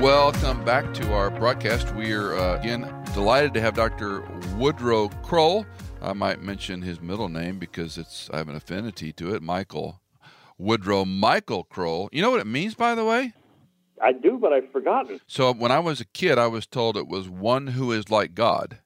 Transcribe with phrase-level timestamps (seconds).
[0.00, 1.94] Welcome back to our broadcast.
[1.94, 4.22] We are uh, again delighted to have Dr.
[4.56, 5.66] Woodrow Kroll.
[6.00, 9.42] I might mention his middle name because it's I have an affinity to it.
[9.42, 10.00] Michael
[10.56, 12.08] Woodrow Michael Kroll.
[12.12, 13.34] You know what it means, by the way?
[14.02, 15.20] I do, but I've forgotten.
[15.26, 18.34] So when I was a kid, I was told it was one who is like
[18.34, 18.78] God.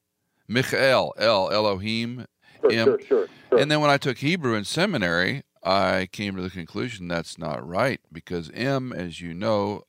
[0.48, 2.26] Michael, El, Elohim,
[2.60, 2.84] Sure, M.
[2.86, 3.60] sure, sure, sure.
[3.60, 7.64] And then when I took Hebrew in seminary, I came to the conclusion that's not
[7.64, 9.84] right because M, as you know,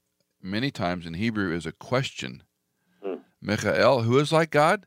[0.46, 2.44] many times in Hebrew is a question.
[3.04, 3.16] Hmm.
[3.42, 4.86] Michael, who is like God?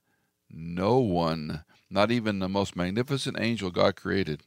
[0.50, 4.42] No one, not even the most magnificent angel God created.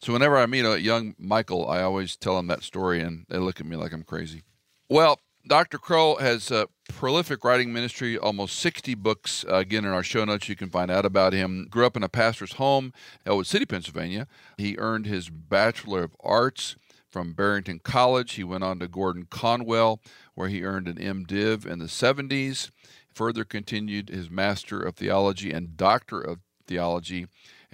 [0.00, 3.38] So whenever I meet a young Michael, I always tell them that story, and they
[3.38, 4.42] look at me like I'm crazy.
[4.90, 5.18] Well,
[5.48, 5.78] Dr.
[5.78, 9.44] Kroll has a prolific writing ministry, almost 60 books.
[9.48, 11.68] Uh, again, in our show notes, you can find out about him.
[11.70, 12.92] Grew up in a pastor's home,
[13.24, 14.26] Ellwood City, Pennsylvania.
[14.58, 16.76] He earned his Bachelor of Arts
[17.16, 18.34] from Barrington College.
[18.34, 20.02] He went on to Gordon Conwell,
[20.34, 22.68] where he earned an MDiv in the 70s.
[23.14, 27.26] Further continued his Master of Theology and Doctor of Theology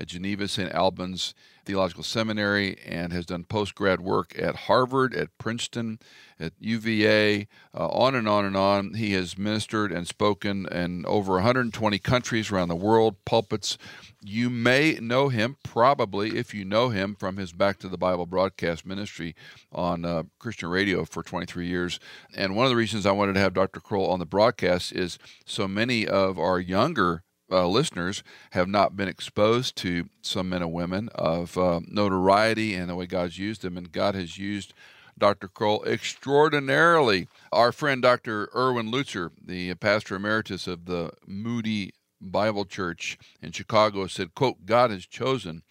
[0.03, 0.73] at Geneva St.
[0.73, 1.33] Albans
[1.65, 6.01] Theological Seminary and has done post grad work at Harvard, at Princeton,
[6.41, 8.95] at UVA, uh, on and on and on.
[8.95, 13.79] He has ministered and spoken in over 120 countries around the world, pulpits.
[14.21, 18.27] You may know him, probably, if you know him, from his Back to the Bible
[18.27, 19.37] broadcast ministry
[19.71, 22.01] on uh, Christian radio for 23 years.
[22.35, 23.79] And one of the reasons I wanted to have Dr.
[23.79, 25.17] Kroll on the broadcast is
[25.47, 27.23] so many of our younger
[27.53, 32.89] uh, listeners have not been exposed to some men and women of uh, notoriety and
[32.89, 34.73] the way God's used them, and God has used
[35.19, 35.49] Dr.
[35.49, 37.29] Kroll extraordinarily.
[37.53, 38.49] Our friend Dr.
[38.57, 44.91] Erwin Lutzer, the pastor emeritus of the Moody Bible Church in Chicago, said, "quote God
[44.91, 45.63] has chosen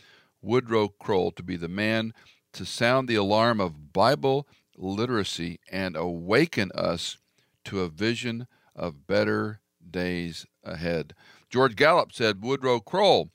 [0.41, 2.13] Woodrow Kroll to be the man
[2.53, 7.17] to sound the alarm of Bible literacy and awaken us
[7.65, 11.13] to a vision of better days ahead."
[11.49, 13.29] George Gallup said Woodrow Kroll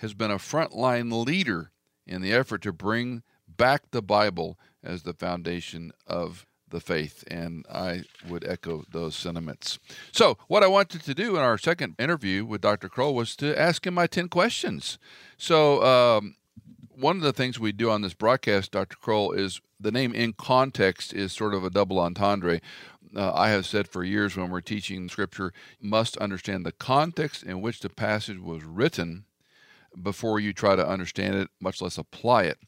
[0.00, 1.72] has been a frontline leader
[2.06, 7.24] in the effort to bring back the Bible as the foundation of the faith.
[7.28, 9.78] And I would echo those sentiments.
[10.12, 12.88] So, what I wanted to do in our second interview with Dr.
[12.88, 14.98] Kroll was to ask him my 10 questions.
[15.38, 16.36] So, um,
[16.90, 18.96] one of the things we do on this broadcast, Dr.
[18.96, 22.60] Kroll, is the name in context is sort of a double entendre.
[23.14, 27.60] Uh, I have said for years when we're teaching scripture, must understand the context in
[27.60, 29.24] which the passage was written
[30.00, 32.58] before you try to understand it, much less apply it,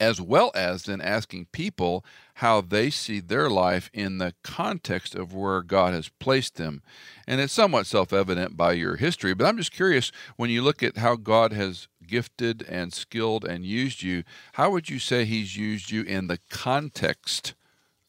[0.00, 5.32] as well as then asking people how they see their life in the context of
[5.32, 6.82] where God has placed them.
[7.26, 10.82] And it's somewhat self evident by your history, but I'm just curious when you look
[10.82, 14.24] at how God has gifted and skilled and used you,
[14.54, 17.54] how would you say He's used you in the context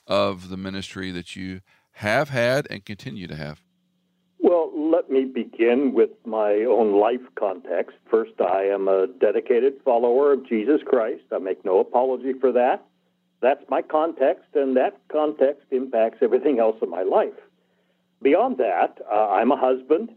[0.08, 1.62] of the ministry that you
[1.94, 3.62] have had and continue to have?
[4.40, 7.98] Well, let me begin with my own life context.
[8.12, 11.24] First, I am a dedicated follower of Jesus Christ.
[11.32, 12.86] I make no apology for that.
[13.42, 17.34] That's my context, and that context impacts everything else in my life.
[18.22, 20.10] Beyond that, uh, I'm a husband,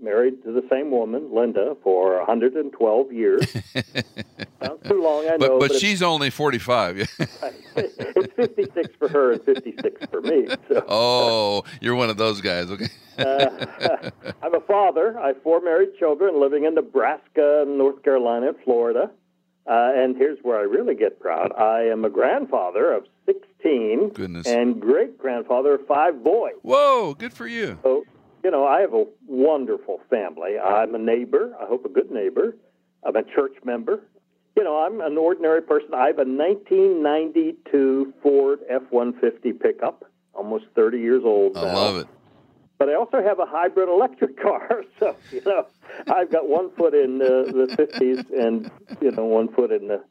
[0.00, 3.50] married to the same woman, Linda, for 112 years.
[4.62, 5.58] Sounds too long, I But know.
[5.58, 6.98] but she's only 45.
[7.76, 10.48] it's 56 for her and 56 for me.
[10.68, 10.84] So.
[10.88, 12.70] oh, you're one of those guys.
[12.70, 12.88] Okay.
[13.18, 14.10] Uh,
[14.42, 15.18] I'm a father.
[15.18, 19.10] I have four married children living in Nebraska, North Carolina, and Florida.
[19.68, 21.52] Uh, and here's where I really get proud.
[21.58, 24.46] I am a grandfather of 16 Goodness.
[24.46, 26.52] and great grandfather of five boys.
[26.62, 27.76] Whoa, good for you.
[27.82, 28.04] So,
[28.46, 30.56] you know, I have a wonderful family.
[30.56, 31.52] I'm a neighbor.
[31.60, 32.54] I hope a good neighbor.
[33.04, 34.02] I'm a church member.
[34.56, 35.88] You know, I'm an ordinary person.
[35.94, 41.74] I have a 1992 Ford F-150 pickup, almost 30 years old I now.
[41.74, 42.06] love it.
[42.78, 45.66] But I also have a hybrid electric car, so you know
[46.06, 48.70] I've got one foot in the, the 50s and
[49.00, 50.04] you know one foot in the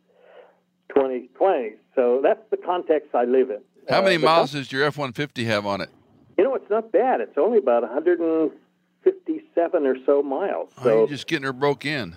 [0.94, 1.76] 2020s.
[1.96, 3.62] So that's the context I live in.
[3.90, 5.90] How Uh, many the miles does your F 150 have on it?
[6.38, 7.22] You know, it's not bad.
[7.22, 10.70] It's only about 157 or so miles.
[10.78, 12.16] Oh, So you're just getting her broke in.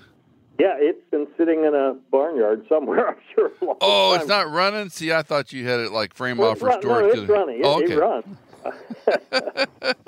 [0.59, 3.09] yeah, it's been sitting in a barnyard somewhere.
[3.11, 3.51] I'm sure.
[3.81, 4.21] Oh, time.
[4.21, 4.89] it's not running.
[4.91, 7.15] See, I thought you had it like frame well, off for storage.
[7.15, 7.61] No, it's running.
[7.61, 7.93] It, oh, okay.
[7.93, 8.37] it runs.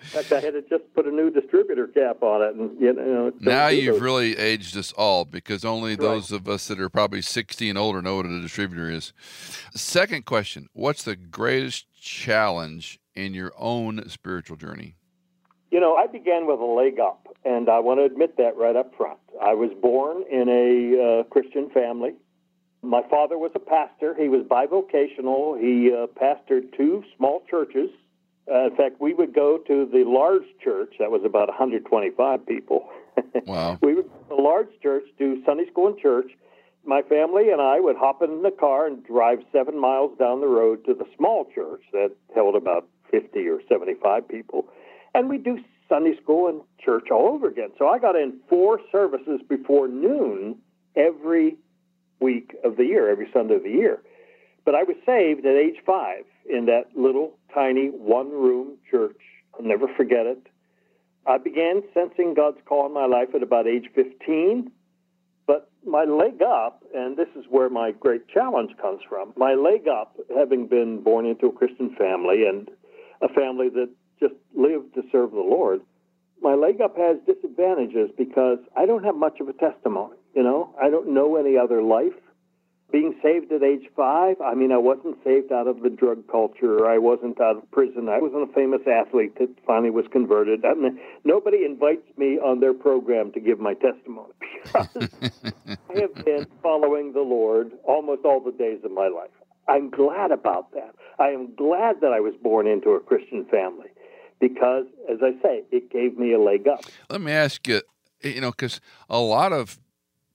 [0.00, 2.94] In fact, I had to just put a new distributor cap on it, and you
[2.94, 3.30] know.
[3.40, 4.02] Now you've those.
[4.02, 8.00] really aged us all because only those of us that are probably 60 and older
[8.00, 9.12] know what a distributor is.
[9.74, 14.94] Second question What's the greatest challenge in your own spiritual journey?
[15.70, 18.76] You know, I began with a leg up, and I want to admit that right
[18.76, 19.18] up front.
[19.42, 22.14] I was born in a uh, Christian family.
[22.80, 24.14] My father was a pastor.
[24.14, 25.60] He was bivocational.
[25.60, 27.90] He uh, pastored two small churches.
[28.50, 30.94] Uh, in fact, we would go to the large church.
[31.00, 32.88] That was about 125 people.
[33.46, 33.78] Wow.
[33.82, 36.30] we would go to the large church, do Sunday school and church.
[36.84, 40.46] My family and I would hop in the car and drive seven miles down the
[40.46, 44.66] road to the small church that held about 50 or 75 people.
[45.14, 45.58] And we'd do
[45.88, 47.70] Sunday school and church all over again.
[47.78, 50.56] So I got in four services before noon
[50.96, 51.56] every
[52.20, 54.00] week of the year, every Sunday of the year.
[54.64, 59.20] But I was saved at age five in that little tiny one room church.
[59.54, 60.46] I'll never forget it.
[61.26, 64.70] I began sensing God's call in my life at about age 15.
[65.46, 69.88] But my leg up, and this is where my great challenge comes from, my leg
[69.88, 72.68] up, having been born into a Christian family and
[73.22, 75.80] a family that just lived to serve the Lord,
[76.40, 80.16] my leg up has disadvantages because I don't have much of a testimony.
[80.34, 82.12] You know, I don't know any other life.
[82.90, 86.88] Being saved at age five, I mean, I wasn't saved out of the drug culture.
[86.88, 88.08] I wasn't out of prison.
[88.08, 90.64] I wasn't a famous athlete that finally was converted.
[90.64, 94.32] I mean, nobody invites me on their program to give my testimony
[94.62, 94.88] because
[95.90, 99.30] I have been following the Lord almost all the days of my life.
[99.68, 100.94] I'm glad about that.
[101.18, 103.88] I am glad that I was born into a Christian family
[104.40, 106.84] because, as I say, it gave me a leg up.
[107.10, 107.82] Let me ask you,
[108.22, 108.80] eh, you know, because
[109.10, 109.78] a lot of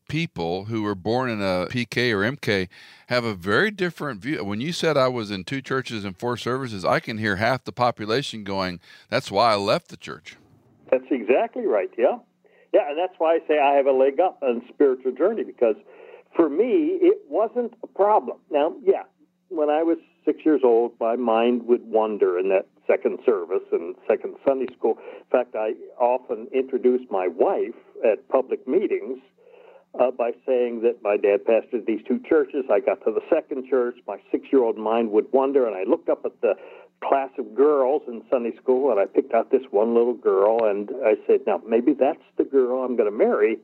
[0.10, 2.68] people who were born in a PK or MK
[3.08, 4.44] have a very different view.
[4.44, 7.64] When you said I was in two churches and four services, I can hear half
[7.64, 8.80] the population going,
[9.10, 10.38] "That's why I left the church."
[10.92, 11.90] That's exactly right.
[11.98, 12.20] Yeah,
[12.74, 15.78] yeah, and that's why I say I have a leg up on spiritual journey because
[16.36, 18.38] for me it wasn't a problem.
[18.52, 19.04] Now, yeah,
[19.54, 23.96] when I was six years old, my mind would wander in that second service and
[24.08, 24.98] second Sunday school.
[25.20, 29.20] In fact, I often introduced my wife at public meetings
[30.00, 32.66] uh, by saying that my dad pastored these two churches.
[32.72, 33.96] I got to the second church.
[34.08, 36.56] My six year old mind would wander, and I looked up at the
[37.08, 40.90] class of girls in Sunday school, and I picked out this one little girl, and
[41.06, 43.58] I said, Now, maybe that's the girl I'm going to marry.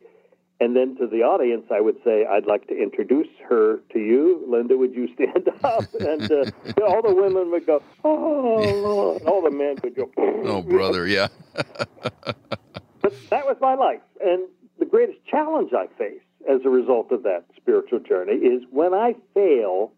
[0.62, 4.44] And then to the audience, I would say, I'd like to introduce her to you.
[4.46, 5.86] Linda, would you stand up?
[6.00, 10.62] And uh, all the women would go, oh, and all the men would go, oh,
[10.62, 11.28] brother, yeah.
[11.54, 14.02] but that was my life.
[14.20, 14.48] And
[14.80, 19.16] the greatest challenge I face as a result of that spiritual journey is when I
[19.34, 19.94] fail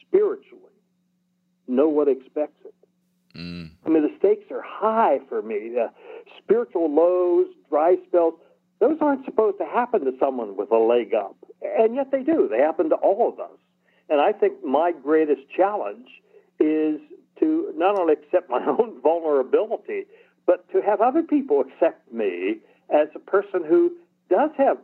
[0.00, 0.62] spiritually,
[1.68, 2.74] no one expects it.
[3.36, 3.70] Mm.
[3.86, 5.70] I mean, the stakes are high for me.
[5.74, 5.90] The
[6.42, 8.34] spiritual lows, dry spells,
[8.80, 11.36] those aren't supposed to happen to someone with a leg up.
[11.62, 12.48] And yet they do.
[12.50, 13.56] They happen to all of us.
[14.08, 16.08] And I think my greatest challenge
[16.58, 17.00] is
[17.38, 20.06] to not only accept my own vulnerability,
[20.46, 22.56] but to have other people accept me
[22.88, 23.92] as a person who
[24.28, 24.78] does have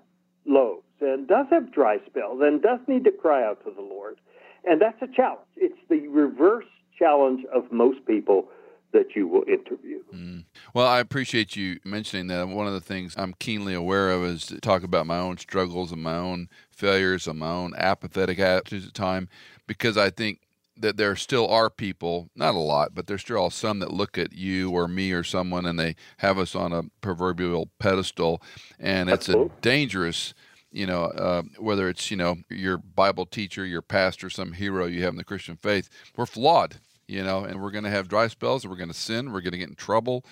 [0.45, 4.17] lows and does have dry spells and does need to cry out to the Lord.
[4.65, 5.47] And that's a challenge.
[5.57, 6.67] It's the reverse
[6.99, 8.49] challenge of most people
[8.93, 10.03] that you will interview.
[10.15, 10.45] Mm.
[10.75, 12.49] Well, I appreciate you mentioning that.
[12.49, 15.93] One of the things I'm keenly aware of is to talk about my own struggles
[15.93, 19.29] and my own failures and my own apathetic attitudes at time,
[19.67, 20.41] because I think
[20.79, 24.33] that there still are people, not a lot, but there's still some that look at
[24.33, 28.43] you or me or someone and they have us on a proverbial pedestal,
[28.79, 30.35] and it's a dangerous
[30.73, 35.03] you know, uh, whether it's, you know, your Bible teacher, your pastor, some hero you
[35.05, 36.77] have in the Christian faith, we're flawed,
[37.09, 39.33] you know, and we're going to have dry spells and we're going to sin.
[39.33, 40.25] We're going to get in trouble.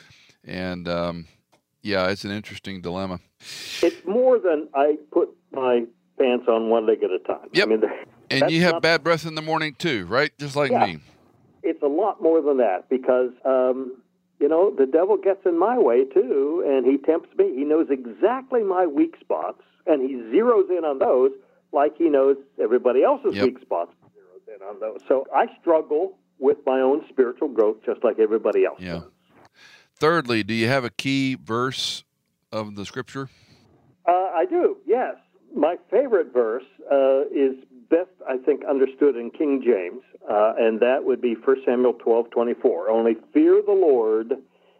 [0.45, 1.27] And um,
[1.83, 3.21] yeah, it's an interesting dilemma.
[3.83, 5.85] It's more than I put my
[6.19, 7.49] pants on one leg at a time.
[7.53, 7.67] Yep.
[7.67, 7.83] I mean,
[8.31, 10.33] and you have bad breath in the morning too, right?
[10.39, 10.99] Just like yeah, me.
[11.63, 13.97] It's a lot more than that because, um,
[14.39, 17.55] you know, the devil gets in my way too, and he tempts me.
[17.55, 21.31] He knows exactly my weak spots and he zeroes in on those
[21.73, 23.45] like he knows everybody else's Yep.
[23.45, 23.93] weak spots.
[24.17, 25.01] Zeroes in on those.
[25.09, 29.01] So I struggle with my own spiritual growth just like everybody else Yeah.
[29.97, 32.05] Thirdly, do you have a key verse
[32.53, 33.31] of the scripture?
[34.07, 35.15] Uh, I do, yes.
[35.55, 37.55] My favorite verse uh, is
[37.89, 42.31] best, I think, understood in King James, uh, and that would be 1 Samuel 12
[42.31, 42.91] 24.
[42.91, 44.33] Only fear the Lord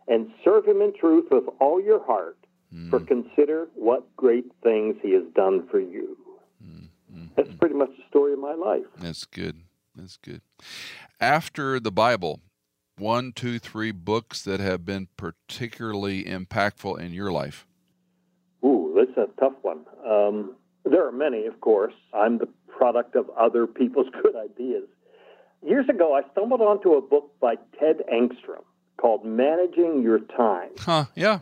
[0.09, 2.37] and serve him in truth with all your heart,
[2.91, 6.19] for consider what great things he has done for you.
[7.37, 8.85] that's pretty much the story of my life.
[8.99, 9.64] That's good.
[9.95, 10.41] That's good.
[11.21, 12.41] After the Bible,
[12.99, 17.67] one, two, three books that have been particularly impactful in your life?
[18.65, 19.81] Ooh, that's a tough one.
[20.07, 21.95] Um, there are many, of course.
[22.13, 24.85] I'm the product of other people's good ideas.
[25.67, 28.65] Years ago, I stumbled onto a book by Ted Engstrom
[28.97, 30.71] called Managing Your Time.
[30.79, 31.39] Huh, yeah.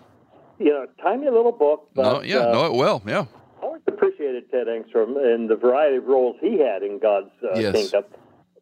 [0.59, 1.88] You know, tiny little book.
[1.94, 3.25] But, no, yeah, uh, know it well, yeah.
[3.61, 7.59] I always appreciated Ted Engstrom and the variety of roles he had in God's uh,
[7.59, 7.75] Yes.
[7.75, 8.04] kingdom.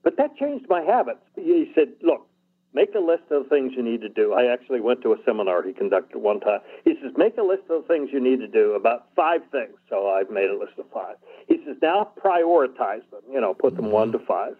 [0.03, 1.21] But that changed my habits.
[1.37, 2.27] He said, look,
[2.73, 4.33] make a list of things you need to do.
[4.33, 6.61] I actually went to a seminar he conducted one time.
[6.85, 9.77] He says, make a list of things you need to do, about five things.
[9.89, 11.17] So I've made a list of five.
[11.49, 14.57] He says, now prioritize them, you know, put them one to five.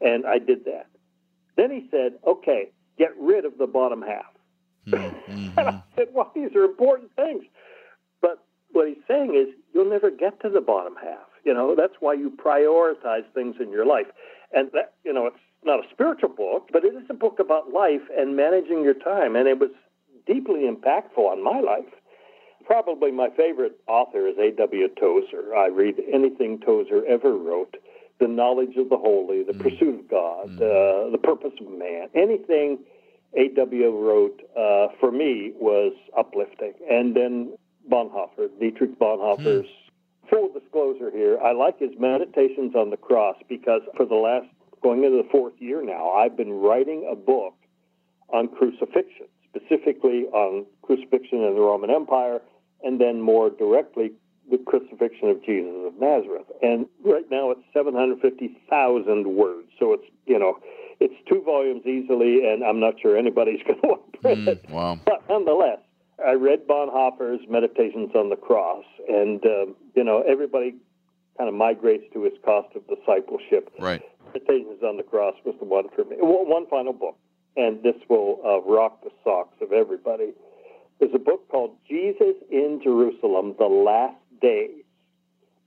[0.00, 0.86] And I did that.
[1.56, 4.24] Then he said, okay, get rid of the bottom half.
[4.88, 5.48] Mm-hmm.
[5.58, 7.44] And I said, well, these are important things.
[8.20, 11.26] But what he's saying is you'll never get to the bottom half.
[11.44, 14.06] You know, that's why you prioritize things in your life.
[14.54, 17.72] And that, you know, it's not a spiritual book, but it is a book about
[17.72, 19.36] life and managing your time.
[19.36, 19.70] And it was
[20.26, 21.92] deeply impactful on my life.
[22.64, 24.88] Probably my favorite author is A.W.
[25.00, 25.54] Tozer.
[25.56, 27.76] I read anything Tozer ever wrote
[28.20, 32.08] The Knowledge of the Holy, The Pursuit of God, uh, The Purpose of Man.
[32.14, 32.78] Anything
[33.36, 33.90] A.W.
[33.90, 36.74] wrote uh, for me was uplifting.
[36.88, 37.56] And then
[37.90, 39.66] Bonhoeffer, Dietrich Bonhoeffer's
[40.30, 44.46] full disclosure here, I like his meditations on the cross because for the last
[44.82, 47.54] going into the fourth year now, I've been writing a book
[48.32, 52.40] on crucifixion, specifically on crucifixion in the Roman Empire,
[52.82, 54.12] and then more directly
[54.50, 56.46] the crucifixion of Jesus of Nazareth.
[56.62, 60.58] And right now it's 750,000 words, so it's you know
[61.00, 64.66] it's two volumes easily, and I'm not sure anybody's going to want to print it.
[64.68, 65.00] Mm, wow.
[65.04, 65.78] But nonetheless,
[66.26, 70.76] I read Bonhoeffer's Meditations on the Cross, and um, you know everybody
[71.36, 73.70] kind of migrates to his cost of discipleship.
[73.78, 74.02] Right.
[74.26, 76.16] Meditations on the Cross was the one for me.
[76.20, 77.16] Well, one final book,
[77.56, 80.32] and this will uh, rock the socks of everybody.
[81.00, 84.84] There's a book called Jesus in Jerusalem: The Last Days,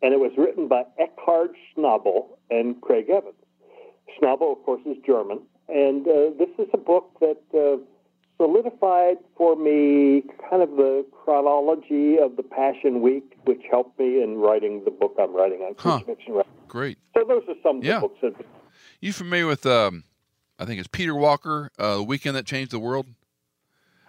[0.01, 3.35] and it was written by Eckhard Schnabel and Craig Evans.
[4.17, 7.83] Schnabel, of course, is German, and uh, this is a book that uh,
[8.37, 14.37] solidified for me kind of the chronology of the Passion Week, which helped me in
[14.37, 15.99] writing the book I'm writing on Huh.
[15.99, 16.41] crucifixion.
[16.67, 16.97] Great.
[17.17, 17.99] So those are some of the Yeah.
[17.99, 18.33] books that
[19.01, 20.03] You familiar with um
[20.57, 23.07] I think it's Peter Walker, uh, The Weekend That Changed the World?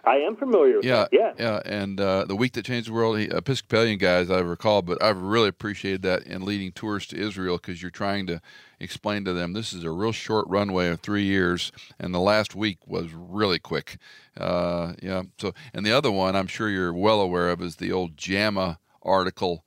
[0.07, 0.85] I am familiar with.
[0.85, 1.09] Yeah, that.
[1.11, 1.33] yeah.
[1.37, 3.19] yeah, and uh, the week that changed the world.
[3.19, 7.57] He, Episcopalian guys, I recall, but I've really appreciated that in leading tours to Israel
[7.57, 8.41] because you're trying to
[8.79, 12.55] explain to them this is a real short runway of three years, and the last
[12.55, 13.97] week was really quick.
[14.37, 15.23] Uh, yeah.
[15.39, 18.79] So, and the other one I'm sure you're well aware of is the old JAMA
[19.03, 19.63] article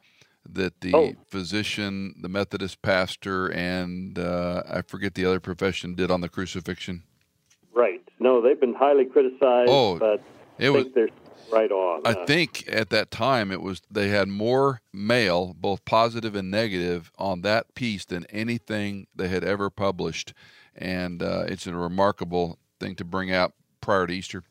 [0.49, 1.13] that the Oh.
[1.29, 7.03] physician, the Methodist pastor, and uh, I forget the other profession did on the crucifixion.
[7.75, 8.03] Right.
[8.21, 10.23] No, they've been highly criticized, Oh, but
[10.59, 11.09] It I was think they're
[11.51, 12.03] right on.
[12.05, 16.51] I Uh, think at that time it was they had more mail, both positive and
[16.51, 20.35] negative, on that piece than anything they had ever published,
[20.77, 24.45] and uh, it's a remarkable thing to bring out prior to Easter.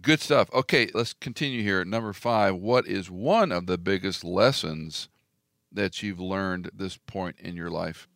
[0.00, 0.48] Good stuff.
[0.54, 2.54] Okay, let's continue here number five.
[2.56, 5.08] What is one of the biggest lessons
[5.72, 8.08] that you've learned this point in your life?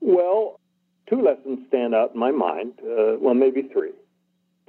[0.00, 0.59] Well,
[1.10, 2.74] two lessons stand out in my mind.
[2.80, 3.92] Uh, well, maybe three.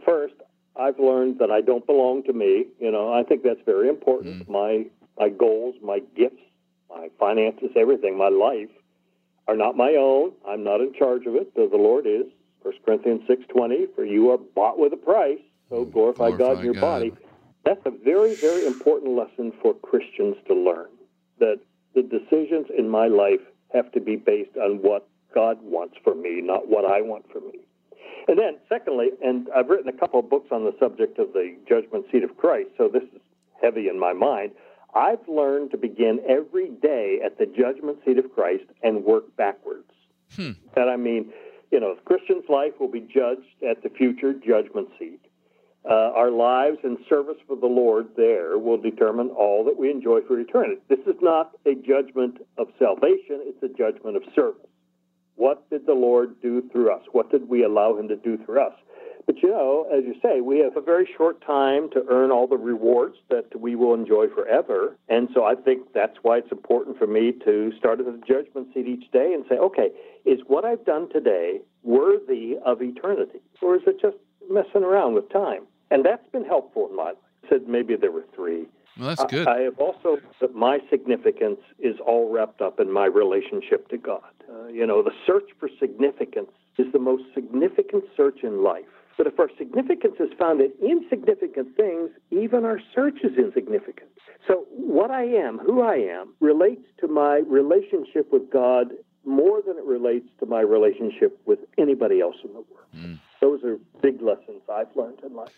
[0.03, 0.33] First,
[0.75, 2.65] I've learned that I don't belong to me.
[2.79, 4.49] You know, I think that's very important.
[4.49, 4.85] My
[5.19, 6.41] my goals, my gifts,
[6.89, 8.69] my finances, everything, my life
[9.47, 10.31] are not my own.
[10.47, 11.53] I'm not in charge of it.
[11.55, 12.25] though The Lord is.
[12.63, 13.87] First Corinthians six twenty.
[13.95, 15.39] For you are bought with a price.
[15.69, 16.81] So glorify, God in your God.
[16.81, 17.13] body.
[17.63, 20.89] That's a very very important lesson for Christians to learn.
[21.39, 21.59] That
[21.93, 23.41] the decisions in my life
[23.73, 27.39] have to be based on what God wants for me, not what I want for
[27.39, 27.59] me.
[28.27, 31.55] And then, secondly, and I've written a couple of books on the subject of the
[31.67, 33.21] judgment seat of Christ, so this is
[33.61, 34.51] heavy in my mind.
[34.93, 39.89] I've learned to begin every day at the judgment seat of Christ and work backwards.
[40.35, 40.51] Hmm.
[40.75, 41.31] And I mean,
[41.71, 45.21] you know, Christian's life will be judged at the future judgment seat.
[45.89, 50.21] Uh, our lives and service for the Lord there will determine all that we enjoy
[50.21, 50.79] for eternity.
[50.89, 54.67] This is not a judgment of salvation, it's a judgment of service.
[55.35, 57.03] What did the Lord do through us?
[57.11, 58.73] What did we allow Him to do through us?
[59.25, 62.47] But you know, as you say, we have a very short time to earn all
[62.47, 64.97] the rewards that we will enjoy forever.
[65.09, 68.69] And so I think that's why it's important for me to start at the judgment
[68.73, 69.89] seat each day and say, okay,
[70.25, 73.39] is what I've done today worthy of eternity?
[73.61, 74.17] Or is it just
[74.49, 75.63] messing around with time?
[75.91, 77.15] And that's been helpful in my life.
[77.43, 78.65] I said maybe there were three.
[78.97, 79.47] Well, that's good.
[79.47, 83.97] I, I have also that my significance is all wrapped up in my relationship to
[83.97, 84.33] God.
[84.49, 88.85] Uh, you know, the search for significance is the most significant search in life.
[89.17, 94.09] But if our significance is found in insignificant things, even our search is insignificant.
[94.47, 98.87] So, what I am, who I am, relates to my relationship with God
[99.25, 102.89] more than it relates to my relationship with anybody else in the world.
[102.95, 103.19] Mm.
[103.39, 105.53] Those are big lessons I've learned in life.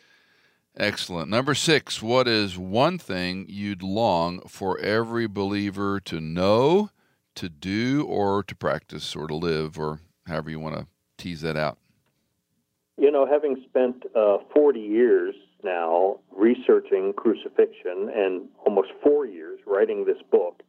[0.75, 1.29] Excellent.
[1.29, 6.89] Number six, what is one thing you'd long for every believer to know,
[7.35, 10.87] to do, or to practice, or to live, or however you want to
[11.17, 11.77] tease that out?
[12.97, 20.05] You know, having spent uh, 40 years now researching crucifixion and almost four years writing
[20.05, 20.63] this book,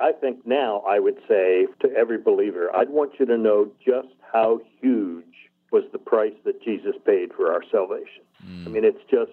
[0.00, 4.08] I think now I would say to every believer, I'd want you to know just
[4.32, 5.24] how huge
[5.70, 8.24] was the price that Jesus paid for our salvation.
[8.46, 8.66] Mm.
[8.66, 9.32] I mean, it's just,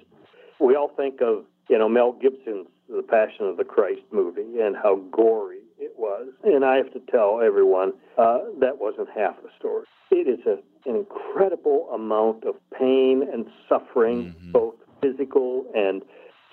[0.60, 4.76] we all think of, you know, Mel Gibson's The Passion of the Christ movie and
[4.76, 6.28] how gory it was.
[6.44, 9.86] And I have to tell everyone uh, that wasn't half the story.
[10.10, 10.58] It is a,
[10.90, 14.52] an incredible amount of pain and suffering, mm-hmm.
[14.52, 16.02] both physical and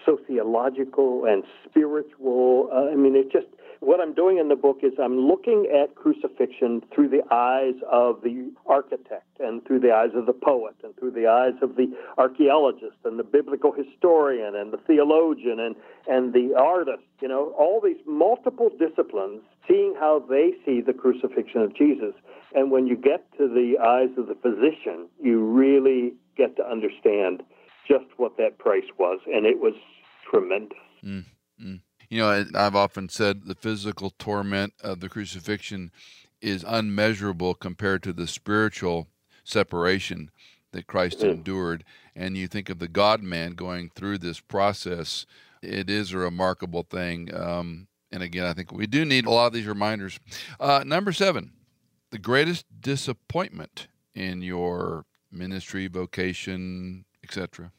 [0.05, 2.69] sociological and spiritual.
[2.73, 3.47] Uh, I mean, it just
[3.85, 8.23] what I'm doing in the book is I'm looking at crucifixion through the eyes of
[8.23, 11.93] the architect and through the eyes of the poet and through the eyes of the
[12.19, 15.77] archaeologist and the biblical historian and the theologian and,
[16.07, 21.61] and the artist, you know, all these multiple disciplines, seeing how they see the crucifixion
[21.61, 22.15] of Jesus.
[22.55, 27.43] And when you get to the eyes of the physician, you really get to understand
[27.87, 29.21] just what that price was.
[29.27, 29.75] And it was
[30.31, 30.79] tremendous.
[31.05, 31.25] Mm,
[31.63, 31.81] mm.
[32.15, 35.91] You know, I've often said the physical torment of the crucifixion
[36.41, 39.09] is unmeasurable compared to the spiritual
[39.43, 40.31] separation
[40.71, 41.31] that Christ mm-hmm.
[41.31, 41.85] endured.
[42.15, 45.27] And you think of the God man going through this process,
[45.61, 47.35] it is a remarkable thing.
[47.35, 50.21] Um, and again, I think we do need a lot of these reminders.
[50.61, 51.51] Uh, number seven,
[52.11, 57.73] the greatest disappointment in your ministry, vocation, etc.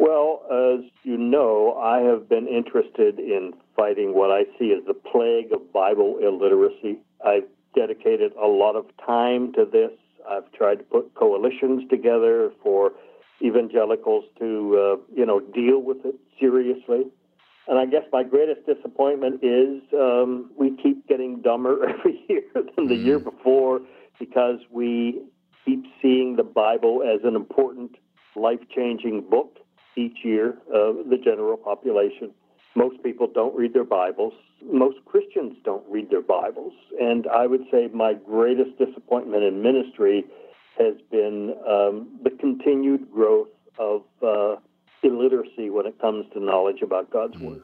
[0.00, 4.94] Well, as you know, I have been interested in fighting what I see as the
[4.94, 6.98] plague of Bible illiteracy.
[7.24, 9.92] I've dedicated a lot of time to this.
[10.28, 12.92] I've tried to put coalitions together for
[13.40, 17.06] evangelicals to, uh, you know, deal with it seriously.
[17.68, 22.42] And I guess my greatest disappointment is um, we keep getting dumber every year
[22.76, 23.24] than the year mm.
[23.24, 23.80] before
[24.18, 25.22] because we
[25.64, 27.96] keep seeing the Bible as an important,
[28.34, 29.59] life changing book
[30.00, 32.32] each year of the general population.
[32.76, 34.32] Most people don't read their Bibles.
[34.64, 36.72] Most Christians don't read their Bibles.
[37.00, 40.24] And I would say my greatest disappointment in ministry
[40.78, 44.56] has been um, the continued growth of uh,
[45.02, 47.46] illiteracy when it comes to knowledge about God's mm-hmm.
[47.46, 47.62] Word.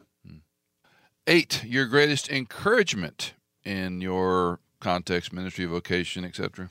[1.29, 3.33] Eight, your greatest encouragement
[3.65, 6.69] in your context, ministry, vocation, etc.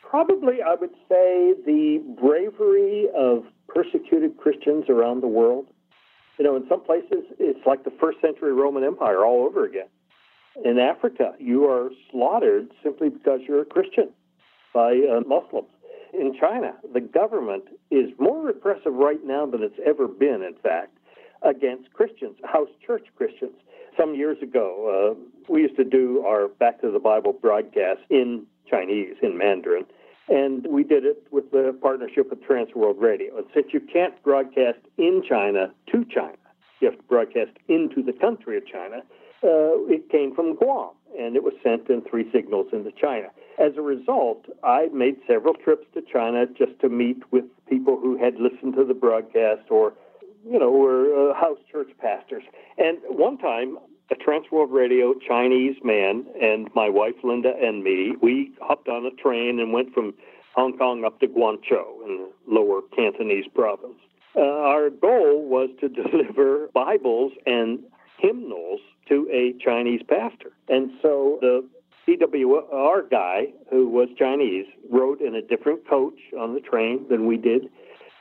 [0.00, 5.66] Probably, I would say the bravery of persecuted Christians around the world.
[6.38, 9.88] You know, in some places, it's like the first century Roman Empire all over again.
[10.64, 14.10] In Africa, you are slaughtered simply because you're a Christian
[14.72, 15.68] by uh, Muslims.
[16.12, 20.96] In China, the government is more repressive right now than it's ever been, in fact,
[21.42, 23.52] against Christians, house church Christians.
[23.96, 28.46] Some years ago, uh, we used to do our Back to the Bible broadcast in
[28.68, 29.84] Chinese, in Mandarin
[30.28, 33.36] and we did it with the partnership with Trans World Radio.
[33.38, 36.36] And since you can't broadcast in China to China,
[36.80, 38.98] you have to broadcast into the country of China,
[39.42, 43.28] uh, it came from Guam and it was sent in three signals into China.
[43.58, 48.16] As a result, I made several trips to China just to meet with people who
[48.16, 49.94] had listened to the broadcast or,
[50.48, 52.44] you know, were uh, house church pastors.
[52.76, 53.78] And one time
[54.10, 59.10] a Transworld Radio Chinese man and my wife Linda and me, we hopped on a
[59.10, 60.14] train and went from
[60.54, 63.98] Hong Kong up to Guangzhou in the lower Cantonese province.
[64.34, 67.80] Uh, our goal was to deliver Bibles and
[68.18, 70.52] hymnals to a Chinese pastor.
[70.68, 71.68] And so the
[72.06, 77.36] TWR guy, who was Chinese, rode in a different coach on the train than we
[77.36, 77.68] did.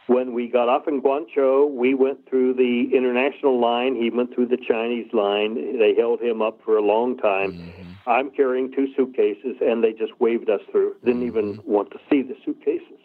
[0.07, 3.95] When we got off in Guangzhou, we went through the international line.
[3.95, 5.77] He went through the Chinese line.
[5.77, 7.51] They held him up for a long time.
[7.53, 8.09] Mm-hmm.
[8.09, 10.95] I'm carrying two suitcases, and they just waved us through.
[11.03, 11.37] Didn't mm-hmm.
[11.37, 12.99] even want to see the suitcases,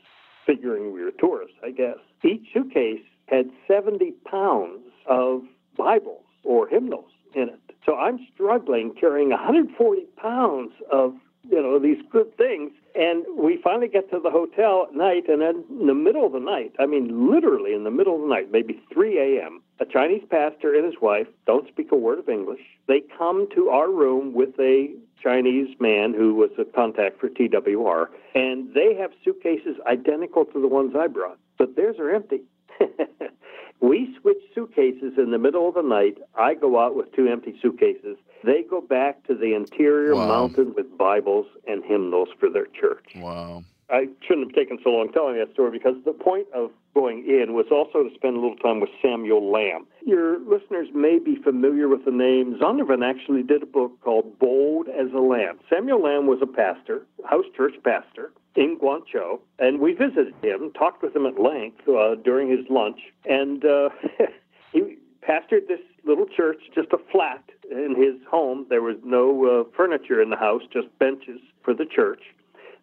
[0.47, 1.99] figuring we were tourists, I guess.
[2.25, 5.43] Each suitcase had 70 pounds of
[5.77, 7.61] Bibles or hymnals in it.
[7.85, 11.15] So I'm struggling carrying 140 pounds of
[11.48, 15.40] you know these good things And we finally get to the hotel at night, and
[15.40, 18.28] then in the middle of the night, I mean, literally in the middle of the
[18.28, 22.28] night, maybe 3 a.m., a Chinese pastor and his wife don't speak a word of
[22.28, 22.61] English.
[22.88, 28.09] They come to our room with a Chinese man who was a contact for TWR,
[28.35, 32.42] and they have suitcases identical to the ones I brought, but theirs are empty.
[33.81, 36.18] we switch suitcases in the middle of the night.
[36.35, 38.16] I go out with two empty suitcases.
[38.44, 40.26] They go back to the interior Wow.
[40.28, 43.14] mountain with Bibles and hymnals for their church.
[43.16, 43.64] Wow.
[43.90, 47.52] I shouldn't have taken so long telling that story because the point of going in
[47.52, 49.87] was also to spend a little time with Samuel Lamb.
[50.07, 52.57] Your listeners may be familiar with the name.
[52.59, 55.59] Zondervan actually did a book called Bold as a Lamb.
[55.68, 61.02] Samuel Lamb was a pastor, house church pastor in Guangzhou, and we visited him, talked
[61.02, 63.88] with him at length uh, during his lunch, and uh,
[64.72, 68.67] he pastored this little church, just a flat in his home.
[68.69, 72.23] There was no uh, furniture in the house, just benches for the church.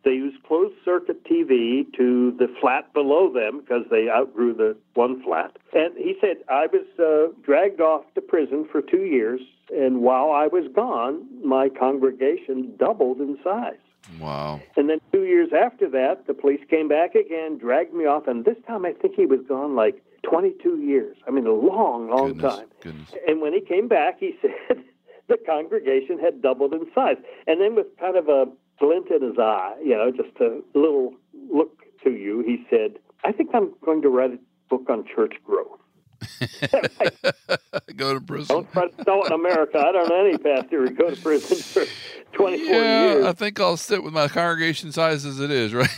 [0.06, 5.22] They used closed circuit TV to the flat below them because they outgrew the one
[5.22, 5.58] flat.
[5.74, 9.42] And he said, I was uh, dragged off to prison for two years,
[9.76, 13.74] and while I was gone, my congregation doubled in size.
[14.20, 14.62] Wow.
[14.78, 18.46] And then two years after that, the police came back again, dragged me off, and
[18.46, 21.18] this time I think he was gone like 22 years.
[21.28, 22.56] I mean, a long, long Goodness.
[22.56, 22.68] time.
[22.82, 23.10] Goodness.
[23.28, 24.84] And when he came back, he said
[25.28, 27.18] the congregation had doubled in size.
[27.48, 28.46] And then with kind of a
[28.80, 31.14] glint in his eye, you know, just a little
[31.52, 35.34] look to you, he said, I think I'm going to write a book on church
[35.46, 35.79] growth.
[37.96, 38.48] Go to prison.
[38.56, 39.80] Don't try to sell it in America.
[39.80, 41.86] I don't know any pastor who go to prison for
[42.34, 43.26] 24 yeah, years.
[43.26, 45.90] I think I'll sit with my congregation size as it is, right?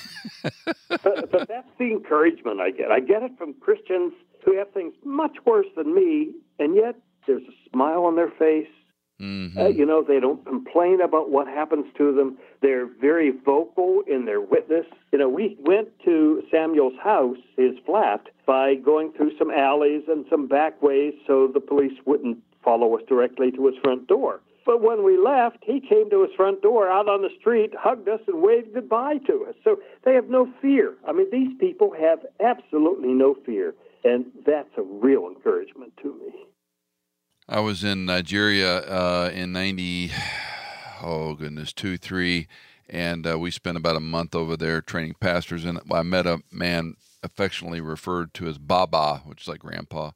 [0.90, 2.92] but, but that's the encouragement I get.
[2.92, 4.14] I get it from Christians
[4.46, 6.96] who have things much worse than me, and yet
[7.28, 8.68] there's a smile on their face.
[9.22, 9.56] Mhm.
[9.56, 12.40] Uh, you know, they don't complain about what happens to them.
[12.62, 14.88] They're very vocal in their witness.
[15.12, 16.21] You know, we went to
[16.52, 21.60] Samuel's house, his flat, by going through some alleys and some back ways so the
[21.60, 24.42] police wouldn't follow us directly to his front door.
[24.66, 28.08] But when we left, he came to his front door out on the street, hugged
[28.08, 29.56] us, and waved goodbye to us.
[29.64, 30.96] So they have no fear.
[31.08, 33.74] I mean, these people have absolutely no fear.
[34.04, 36.46] And that's a real encouragement to me.
[37.50, 40.12] I was in Nigeria uh, in ninety,
[41.02, 42.48] oh goodness, two three,
[42.92, 45.66] and uh, we spent about a month over there training pastors.
[45.66, 50.12] And I met a man affectionately referred to as Baba, which is like Grandpa,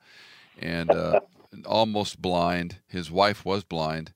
[0.60, 1.22] and uh,
[1.66, 2.78] almost blind.
[2.88, 4.12] His wife was blind.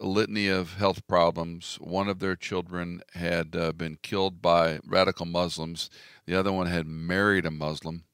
[0.00, 1.76] A litany of health problems.
[1.80, 5.90] One of their children had uh, been killed by radical Muslims.
[6.26, 8.04] The other one had married a Muslim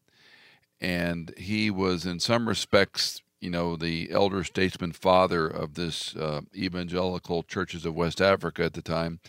[0.80, 6.40] and he was in some respects you know the elder statesman father of this uh,
[6.54, 9.20] evangelical churches of west africa at the time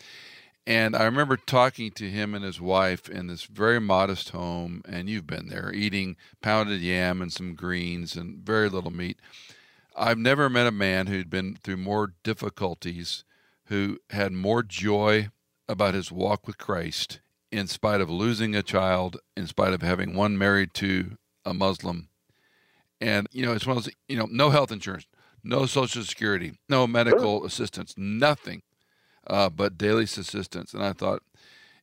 [0.68, 5.10] and i remember talking to him and his wife in this very modest home and
[5.10, 9.20] you've been there eating pounded yam and some greens and very little meat.
[9.96, 13.26] I've never met a man who'd been through more difficulties
[13.66, 15.30] who had more joy
[15.68, 17.20] about his walk with christ
[17.52, 22.08] in spite of losing a child in spite of having one married to a Muslim.
[23.00, 25.06] And, you know, one of those, you know, no health insurance,
[25.44, 28.62] no social security, no medical assistance, nothing
[29.32, 30.74] uh, but daily subsistence.
[30.74, 31.24] And I thought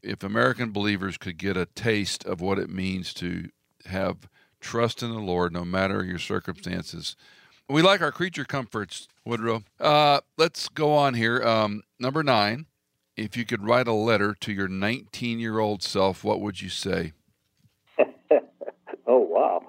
[0.02, 3.48] if American believers could get a taste of what it means to
[3.86, 4.28] have
[4.60, 7.16] trust in the Lord, no matter your circumstances,
[7.68, 9.64] we like our creature comforts, Woodrow.
[9.80, 11.42] Uh, let's go on here.
[11.42, 12.66] Um, number nine.
[13.16, 16.68] If you could write a letter to your 19 year old self, what would you
[16.68, 17.12] say?
[19.10, 19.62] Oh, wow.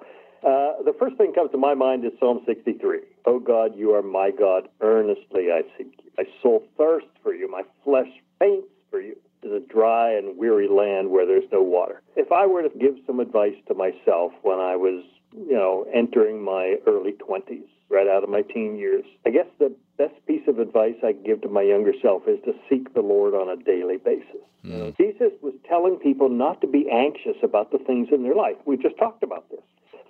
[0.44, 3.00] Uh, the first thing comes to my mind is Psalm 63.
[3.26, 4.68] Oh God, you are my God.
[4.82, 6.09] Earnestly I seek you.
[6.19, 7.49] My soul thirsts for you.
[7.49, 9.15] My flesh faints for you.
[9.41, 12.01] In a dry and weary land where there's no water.
[12.17, 15.01] If I were to give some advice to myself when I was,
[15.32, 19.73] you know, entering my early 20s, right out of my teen years, I guess the
[19.97, 23.01] best piece of advice I could give to my younger self is to seek the
[23.01, 24.43] Lord on a daily basis.
[24.63, 24.71] Hmm.
[24.71, 28.58] Know, Jesus was telling people not to be anxious about the things in their life.
[28.65, 29.62] We just talked about this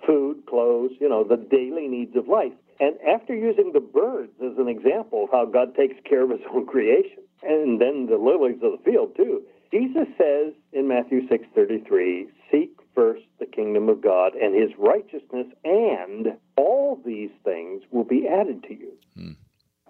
[0.04, 2.52] food, clothes, you know, the daily needs of life.
[2.80, 6.40] And after using the birds as an example of how God takes care of his
[6.52, 12.28] own creation, and then the lilies of the field too, Jesus says in Matthew 6:33,
[12.50, 18.26] "Seek first the kingdom of God and his righteousness, and all these things will be
[18.26, 19.32] added to you." Hmm.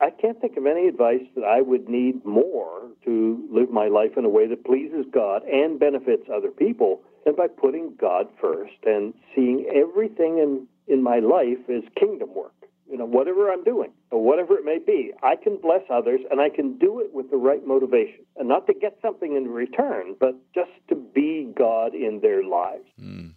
[0.00, 4.16] I can't think of any advice that I would need more to live my life
[4.16, 8.85] in a way that pleases God and benefits other people than by putting God first
[8.85, 12.60] and seeing everything in, in my life as kingdom work.
[12.90, 16.40] You know, whatever I'm doing or whatever it may be, I can bless others and
[16.40, 18.24] I can do it with the right motivation.
[18.37, 22.85] And not to get something in return, but just to be God in their lives.
[23.00, 23.33] Mm.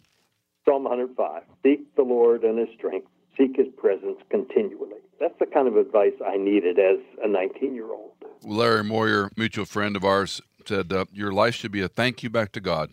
[0.65, 5.01] Psalm 105 Seek the Lord and his strength, seek his presence continually.
[5.19, 8.11] That's the kind of advice I needed as a 19 year old.
[8.43, 12.29] Larry Moyer, mutual friend of ours, said, uh, Your life should be a thank you
[12.29, 12.91] back to God.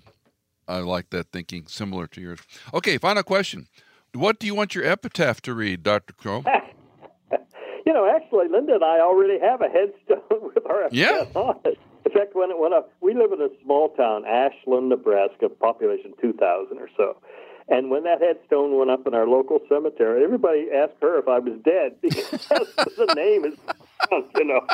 [0.69, 2.39] I like that thinking, similar to yours.
[2.73, 3.67] Okay, final question.
[4.15, 6.13] What do you want your epitaph to read, Dr.
[6.15, 6.45] Kroll?
[7.87, 10.23] you know, actually, Linda and I already have a headstone
[10.55, 11.41] with our epitaph yeah.
[11.41, 11.79] on it.
[12.07, 16.13] In fact, when it went up, we live in a small town, Ashland, Nebraska, population
[16.21, 17.17] 2,000 or so.
[17.69, 21.39] And when that headstone went up in our local cemetery, everybody asked her if I
[21.39, 23.55] was dead because the name is,
[24.35, 24.67] you know.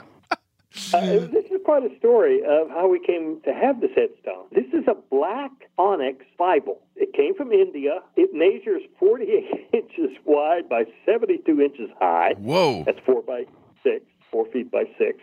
[0.94, 4.46] Uh, this is quite a story of how we came to have this headstone.
[4.52, 6.80] This is a black onyx Bible.
[6.94, 8.00] It came from India.
[8.16, 12.34] It measures 48 inches wide by 72 inches high.
[12.38, 12.84] Whoa.
[12.84, 13.46] That's four by
[13.82, 15.18] six, four feet by six.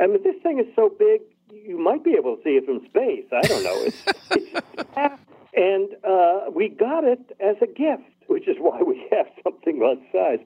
[0.00, 2.84] I mean, this thing is so big, you might be able to see it from
[2.86, 3.24] space.
[3.32, 3.82] I don't know.
[3.82, 5.20] It's, it's
[5.58, 9.98] and uh, we got it as a gift, which is why we have something that
[10.12, 10.44] size.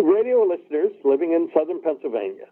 [0.00, 2.46] Radio listeners living in southern Pennsylvania,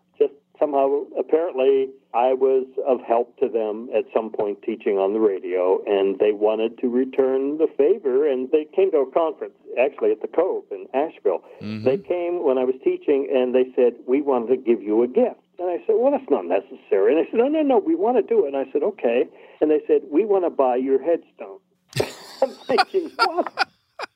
[0.63, 5.83] somehow, apparently, I was of help to them at some point teaching on the radio,
[5.87, 10.23] and they wanted to return the favor, and they came to a conference, actually at
[10.23, 11.43] the Cove in Asheville.
[11.61, 11.85] Mm-hmm.
[11.85, 15.09] They came when I was teaching, and they said, We wanted to give you a
[15.09, 15.41] gift.
[15.59, 17.17] And I said, Well, that's not necessary.
[17.17, 18.55] And they said, No, no, no, we want to do it.
[18.55, 19.27] And I said, Okay.
[19.61, 21.59] And they said, We want to buy your headstone.
[22.43, 23.69] I'm thinking, what?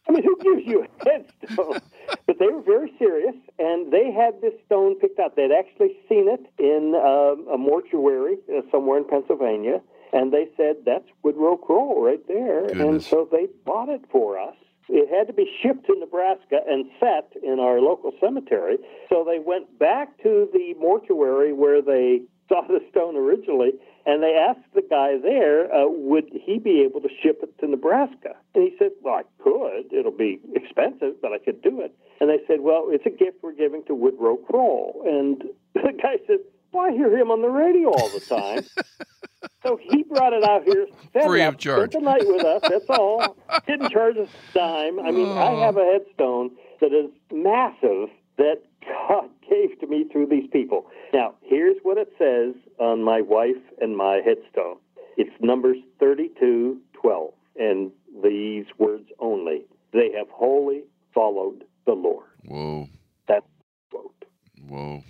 [0.08, 1.80] I mean, who gives you a headstone?
[2.26, 5.34] But they were very serious, and they had this stone picked out.
[5.36, 9.80] They'd actually seen it in um, a mortuary uh, somewhere in Pennsylvania,
[10.12, 12.66] and they said, that's Woodrow Kroll right there.
[12.66, 14.54] And so they bought it for us.
[14.88, 18.78] It had to be shipped to Nebraska and set in our local cemetery.
[19.08, 23.72] So they went back to the mortuary where they saw the stone originally,
[24.06, 27.66] and they asked the guy there, uh, would he be able to ship it to
[27.68, 28.36] Nebraska?
[28.54, 29.92] And he said, Well, I could.
[29.92, 31.94] It'll be expensive, but I could do it.
[32.20, 35.02] And they said, Well, it's a gift we're giving to Woodrow Kroll.
[35.06, 35.42] And
[35.74, 36.38] the guy said,
[36.72, 38.64] Well, I hear him on the radio all the time.
[39.66, 41.92] so he brought it out here, set Free it of charge.
[41.92, 42.62] spent the night with us.
[42.68, 43.36] That's all.
[43.66, 45.00] Didn't charge us a dime.
[45.00, 45.60] I mean, I Oh.
[45.62, 50.86] have a headstone that is massive that God gave to me through these people.
[51.12, 54.76] Now, here's what it says on my wife and my headstone.
[55.16, 57.90] It's Numbers 32, 12, and
[58.22, 59.64] these words only.
[59.92, 60.82] They have wholly
[61.14, 62.26] followed the Lord.
[62.44, 62.88] Whoa.
[63.26, 63.46] That's
[63.90, 64.24] the quote.
[64.68, 65.02] Whoa.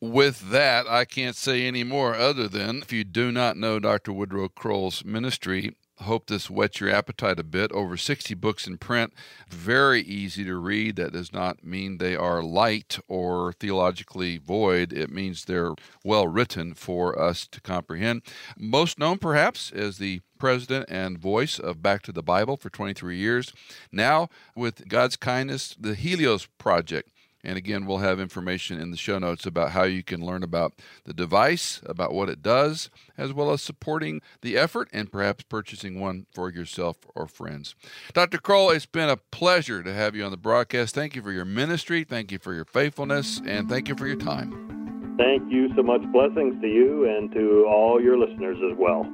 [0.00, 4.12] With that, I can't say any more other than if you do not know Dr.
[4.12, 7.72] Woodrow Kroll's ministry, hope this whets your appetite a bit.
[7.72, 9.12] Over 60 books in print,
[9.48, 10.96] very easy to read.
[10.96, 14.92] That does not mean they are light or theologically void.
[14.92, 18.22] It means they're well written for us to comprehend.
[18.56, 23.16] Most known, perhaps, as the president and voice of Back to the Bible for 23
[23.16, 23.52] years.
[23.90, 27.10] Now, with God's kindness, the Helios Project.
[27.44, 30.72] And again, we'll have information in the show notes about how you can learn about
[31.04, 36.00] the device, about what it does, as well as supporting the effort and perhaps purchasing
[36.00, 37.74] one for yourself or friends.
[38.14, 38.38] Dr.
[38.38, 40.94] Kroll, it's been a pleasure to have you on the broadcast.
[40.94, 44.16] Thank you for your ministry, thank you for your faithfulness, and thank you for your
[44.16, 45.16] time.
[45.18, 46.00] Thank you so much.
[46.12, 49.04] Blessings to you and to all your listeners as well.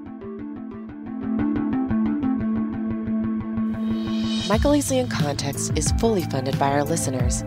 [4.48, 7.44] Michael Easley in Context is fully funded by our listeners.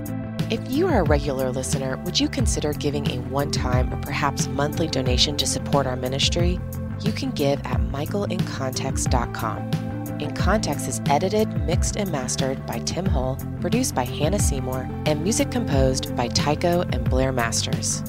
[0.51, 4.47] If you are a regular listener, would you consider giving a one time or perhaps
[4.47, 6.59] monthly donation to support our ministry?
[7.01, 10.19] You can give at michaelincontext.com.
[10.19, 15.23] In Context is edited, mixed, and mastered by Tim Hull, produced by Hannah Seymour, and
[15.23, 18.03] music composed by Tycho and Blair Masters.